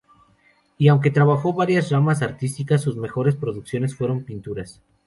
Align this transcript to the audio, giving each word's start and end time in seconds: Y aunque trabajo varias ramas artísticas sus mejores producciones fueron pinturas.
Y 0.79 0.87
aunque 0.87 1.11
trabajo 1.11 1.53
varias 1.53 1.91
ramas 1.91 2.23
artísticas 2.23 2.81
sus 2.81 2.97
mejores 2.97 3.35
producciones 3.35 3.93
fueron 3.95 4.23
pinturas. 4.25 4.81